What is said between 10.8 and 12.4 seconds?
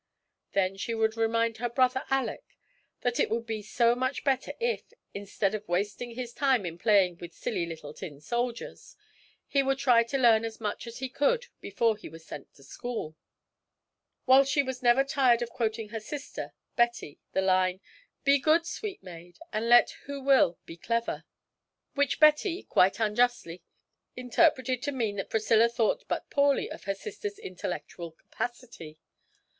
as he could before he was